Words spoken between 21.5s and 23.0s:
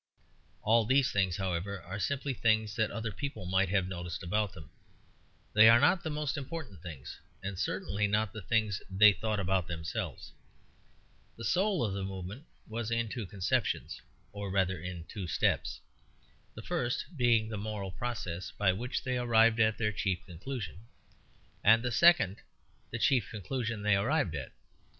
and the second the